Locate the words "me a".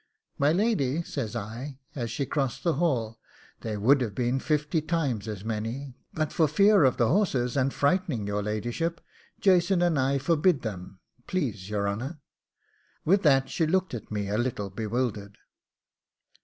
14.11-14.39